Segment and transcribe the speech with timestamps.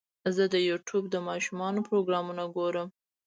[0.35, 2.87] زه د یوټیوب د ماشومانو پروګرامونه ګورم.